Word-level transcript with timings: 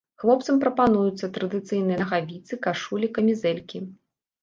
Хлопцам 0.21 0.55
прапануюцца 0.63 1.29
традыцыйныя 1.37 2.01
нагавіцы, 2.03 2.53
кашулі, 2.67 3.15
камізэлькі. 3.19 3.87